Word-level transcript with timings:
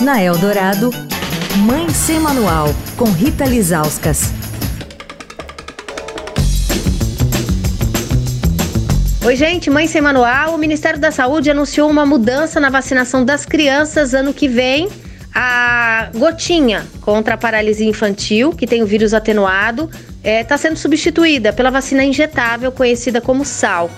Na 0.00 0.20
Eldorado, 0.20 0.90
Mãe 1.58 1.88
Sem 1.90 2.18
Manual, 2.18 2.68
com 2.96 3.04
Rita 3.04 3.44
Lizauskas. 3.44 4.32
Oi, 9.24 9.36
gente, 9.36 9.70
Mãe 9.70 9.86
Sem 9.86 10.00
Manual. 10.00 10.54
O 10.54 10.58
Ministério 10.58 10.98
da 10.98 11.12
Saúde 11.12 11.48
anunciou 11.48 11.88
uma 11.88 12.04
mudança 12.04 12.58
na 12.58 12.70
vacinação 12.70 13.24
das 13.24 13.46
crianças 13.46 14.14
ano 14.14 14.34
que 14.34 14.48
vem. 14.48 14.88
A 15.32 16.08
gotinha 16.14 16.86
contra 17.00 17.34
a 17.34 17.38
paralisia 17.38 17.88
infantil, 17.88 18.52
que 18.52 18.66
tem 18.66 18.82
o 18.82 18.86
vírus 18.86 19.14
atenuado, 19.14 19.88
está 20.18 20.28
é, 20.28 20.42
tá 20.42 20.58
sendo 20.58 20.76
substituída 20.76 21.52
pela 21.52 21.70
vacina 21.70 22.04
injetável 22.04 22.72
conhecida 22.72 23.20
como 23.20 23.44
Salk. 23.44 23.92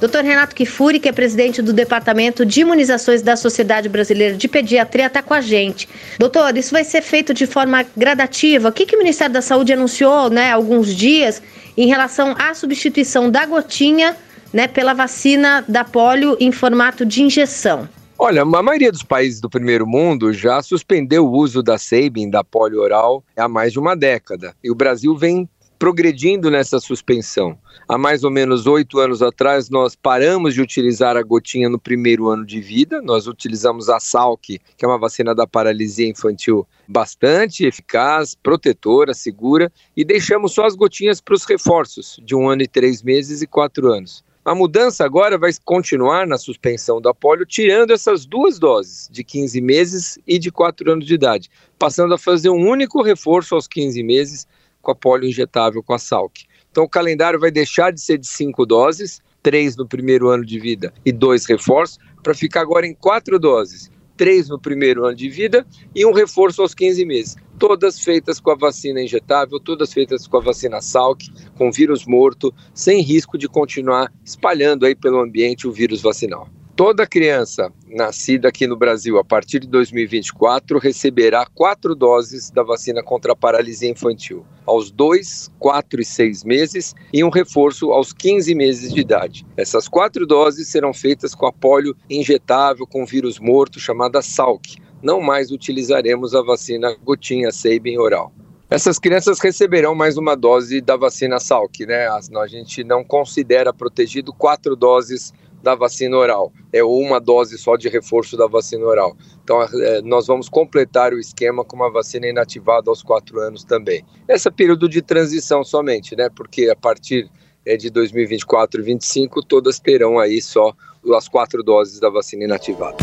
Dr. 0.00 0.22
Renato 0.22 0.54
Kifuri, 0.54 0.98
que 0.98 1.10
é 1.10 1.12
presidente 1.12 1.60
do 1.60 1.74
Departamento 1.74 2.46
de 2.46 2.62
Imunizações 2.62 3.20
da 3.20 3.36
Sociedade 3.36 3.86
Brasileira 3.86 4.34
de 4.34 4.48
Pediatria, 4.48 5.06
está 5.06 5.22
com 5.22 5.34
a 5.34 5.42
gente. 5.42 5.86
Doutor, 6.18 6.56
isso 6.56 6.72
vai 6.72 6.84
ser 6.84 7.02
feito 7.02 7.34
de 7.34 7.46
forma 7.46 7.84
gradativa. 7.94 8.70
O 8.70 8.72
que, 8.72 8.86
que 8.86 8.96
o 8.96 8.98
Ministério 8.98 9.34
da 9.34 9.42
Saúde 9.42 9.74
anunciou 9.74 10.30
né, 10.30 10.52
há 10.52 10.54
alguns 10.54 10.94
dias 10.96 11.42
em 11.76 11.86
relação 11.86 12.34
à 12.38 12.54
substituição 12.54 13.30
da 13.30 13.44
gotinha 13.44 14.16
né, 14.54 14.66
pela 14.66 14.94
vacina 14.94 15.62
da 15.68 15.84
polio 15.84 16.34
em 16.40 16.50
formato 16.50 17.04
de 17.04 17.22
injeção? 17.22 17.86
Olha, 18.18 18.42
a 18.42 18.62
maioria 18.62 18.92
dos 18.92 19.02
países 19.02 19.38
do 19.38 19.50
primeiro 19.50 19.86
mundo 19.86 20.32
já 20.32 20.62
suspendeu 20.62 21.26
o 21.26 21.30
uso 21.30 21.62
da 21.62 21.76
Sabin, 21.76 22.28
da 22.30 22.42
polio 22.42 22.80
oral, 22.80 23.22
há 23.36 23.48
mais 23.48 23.72
de 23.72 23.78
uma 23.78 23.94
década. 23.94 24.54
E 24.64 24.70
o 24.70 24.74
Brasil 24.74 25.14
vem 25.14 25.48
progredindo 25.80 26.50
nessa 26.50 26.78
suspensão. 26.78 27.58
Há 27.88 27.96
mais 27.96 28.22
ou 28.22 28.30
menos 28.30 28.66
oito 28.66 28.98
anos 28.98 29.22
atrás, 29.22 29.70
nós 29.70 29.96
paramos 29.96 30.52
de 30.52 30.60
utilizar 30.60 31.16
a 31.16 31.22
gotinha 31.22 31.70
no 31.70 31.78
primeiro 31.78 32.28
ano 32.28 32.44
de 32.44 32.60
vida. 32.60 33.00
Nós 33.00 33.26
utilizamos 33.26 33.88
a 33.88 33.98
Salk, 33.98 34.60
que 34.76 34.84
é 34.84 34.86
uma 34.86 34.98
vacina 34.98 35.34
da 35.34 35.46
paralisia 35.46 36.06
infantil 36.06 36.68
bastante 36.86 37.64
eficaz, 37.64 38.34
protetora, 38.34 39.14
segura, 39.14 39.72
e 39.96 40.04
deixamos 40.04 40.52
só 40.52 40.66
as 40.66 40.76
gotinhas 40.76 41.18
para 41.18 41.34
os 41.34 41.46
reforços 41.46 42.20
de 42.22 42.36
um 42.36 42.50
ano 42.50 42.60
e 42.60 42.68
três 42.68 43.02
meses 43.02 43.40
e 43.40 43.46
quatro 43.46 43.90
anos. 43.90 44.22
A 44.44 44.54
mudança 44.54 45.02
agora 45.04 45.38
vai 45.38 45.50
continuar 45.64 46.26
na 46.26 46.36
suspensão 46.36 47.00
da 47.00 47.14
polio, 47.14 47.46
tirando 47.46 47.92
essas 47.92 48.26
duas 48.26 48.58
doses, 48.58 49.08
de 49.10 49.24
15 49.24 49.60
meses 49.62 50.18
e 50.26 50.38
de 50.38 50.50
4 50.50 50.92
anos 50.92 51.06
de 51.06 51.14
idade, 51.14 51.50
passando 51.78 52.12
a 52.12 52.18
fazer 52.18 52.50
um 52.50 52.68
único 52.68 53.02
reforço 53.02 53.54
aos 53.54 53.66
15 53.66 54.02
meses 54.02 54.46
com 54.80 54.90
a 54.90 54.94
polio 54.94 55.28
injetável 55.28 55.82
com 55.82 55.94
a 55.94 55.98
Salk. 55.98 56.44
Então 56.70 56.84
o 56.84 56.88
calendário 56.88 57.38
vai 57.38 57.50
deixar 57.50 57.92
de 57.92 58.00
ser 58.00 58.18
de 58.18 58.26
cinco 58.26 58.64
doses, 58.64 59.20
três 59.42 59.76
no 59.76 59.86
primeiro 59.86 60.28
ano 60.28 60.44
de 60.44 60.58
vida 60.58 60.92
e 61.04 61.12
dois 61.12 61.46
reforços, 61.46 61.98
para 62.22 62.34
ficar 62.34 62.60
agora 62.60 62.86
em 62.86 62.94
quatro 62.94 63.38
doses, 63.38 63.90
três 64.16 64.48
no 64.48 64.58
primeiro 64.58 65.06
ano 65.06 65.16
de 65.16 65.28
vida 65.28 65.66
e 65.94 66.04
um 66.04 66.12
reforço 66.12 66.60
aos 66.62 66.74
15 66.74 67.04
meses. 67.04 67.36
Todas 67.58 68.00
feitas 68.00 68.38
com 68.38 68.50
a 68.50 68.54
vacina 68.54 69.02
injetável, 69.02 69.58
todas 69.58 69.92
feitas 69.92 70.26
com 70.26 70.36
a 70.36 70.40
vacina 70.40 70.80
Salk, 70.80 71.26
com 71.56 71.72
vírus 71.72 72.06
morto, 72.06 72.54
sem 72.74 73.02
risco 73.02 73.36
de 73.36 73.48
continuar 73.48 74.12
espalhando 74.24 74.86
aí 74.86 74.94
pelo 74.94 75.20
ambiente 75.20 75.66
o 75.66 75.72
vírus 75.72 76.02
vacinal. 76.02 76.48
Toda 76.80 77.06
criança 77.06 77.70
nascida 77.86 78.48
aqui 78.48 78.66
no 78.66 78.74
Brasil 78.74 79.18
a 79.18 79.22
partir 79.22 79.58
de 79.58 79.68
2024 79.68 80.78
receberá 80.78 81.44
quatro 81.44 81.94
doses 81.94 82.50
da 82.50 82.62
vacina 82.62 83.02
contra 83.02 83.34
a 83.34 83.36
paralisia 83.36 83.90
infantil, 83.90 84.46
aos 84.64 84.90
2, 84.90 85.50
4 85.58 86.00
e 86.00 86.04
6 86.06 86.42
meses, 86.42 86.94
e 87.12 87.22
um 87.22 87.28
reforço 87.28 87.92
aos 87.92 88.14
15 88.14 88.54
meses 88.54 88.94
de 88.94 88.98
idade. 88.98 89.46
Essas 89.58 89.88
quatro 89.88 90.26
doses 90.26 90.68
serão 90.68 90.94
feitas 90.94 91.34
com 91.34 91.44
a 91.44 91.52
polio 91.52 91.94
injetável 92.08 92.86
com 92.86 93.04
vírus 93.04 93.38
morto 93.38 93.78
chamada 93.78 94.22
Salk. 94.22 94.78
Não 95.02 95.20
mais 95.20 95.50
utilizaremos 95.50 96.34
a 96.34 96.40
vacina 96.40 96.96
gotinha 97.04 97.52
Sabin 97.52 97.98
oral. 97.98 98.32
Essas 98.70 98.98
crianças 98.98 99.38
receberão 99.38 99.94
mais 99.94 100.16
uma 100.16 100.34
dose 100.34 100.80
da 100.80 100.96
vacina 100.96 101.40
Salk, 101.40 101.84
né? 101.84 102.06
A 102.08 102.46
gente 102.46 102.82
não 102.84 103.04
considera 103.04 103.70
protegido 103.70 104.32
quatro 104.32 104.74
doses 104.74 105.34
da 105.62 105.74
vacina 105.74 106.16
oral, 106.16 106.52
é 106.72 106.82
uma 106.82 107.20
dose 107.20 107.58
só 107.58 107.76
de 107.76 107.88
reforço 107.88 108.36
da 108.36 108.46
vacina 108.46 108.84
oral. 108.84 109.16
Então, 109.42 109.62
é, 109.62 110.00
nós 110.02 110.26
vamos 110.26 110.48
completar 110.48 111.12
o 111.12 111.18
esquema 111.18 111.64
com 111.64 111.76
uma 111.76 111.90
vacina 111.90 112.26
inativada 112.26 112.90
aos 112.90 113.02
quatro 113.02 113.40
anos 113.40 113.64
também. 113.64 114.04
Esse 114.28 114.50
período 114.50 114.88
de 114.88 115.02
transição 115.02 115.62
somente, 115.64 116.16
né? 116.16 116.28
Porque 116.34 116.68
a 116.70 116.76
partir 116.76 117.30
é, 117.64 117.76
de 117.76 117.90
2024 117.90 118.80
e 118.80 118.84
2025, 118.84 119.42
todas 119.42 119.78
terão 119.78 120.18
aí 120.18 120.40
só 120.40 120.72
as 121.16 121.28
quatro 121.28 121.62
doses 121.62 121.98
da 122.00 122.10
vacina 122.10 122.44
inativada. 122.44 122.98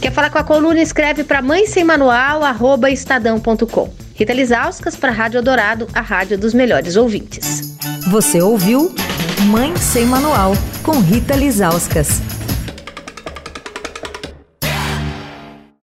Quer 0.00 0.12
falar 0.12 0.30
com 0.30 0.38
a 0.38 0.44
coluna? 0.44 0.82
Escreve 0.82 1.22
para 1.22 1.40
mãe 1.40 1.66
sem 1.66 1.84
manual, 1.84 2.42
arroba 2.42 2.90
estadão.com. 2.90 3.92
Rita 4.14 4.32
Lisauskas 4.32 4.96
para 4.96 5.10
a 5.10 5.14
Rádio 5.14 5.42
Dourado, 5.42 5.86
a 5.94 6.00
rádio 6.00 6.36
dos 6.36 6.52
melhores 6.52 6.96
ouvintes. 6.96 7.78
Você 8.10 8.42
ouviu 8.42 8.92
Mãe 9.40 9.76
Sem 9.76 10.06
Manual, 10.06 10.56
com 10.82 11.00
Rita 11.00 11.34
Lizauskas. 11.34 12.31